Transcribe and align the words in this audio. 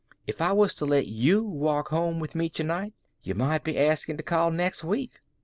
If 0.25 0.41
I 0.41 0.51
was 0.51 0.73
to 0.73 0.85
let 0.87 1.05
you 1.05 1.43
walk 1.43 1.89
home 1.89 2.19
with 2.19 2.33
me 2.33 2.49
to 2.49 2.63
night, 2.63 2.95
yuh 3.21 3.35
might 3.35 3.63
be 3.63 3.77
askin' 3.77 4.17
to 4.17 4.23
call 4.23 4.49
next 4.49 4.83
week. 4.83 5.19